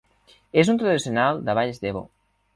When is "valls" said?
1.61-1.85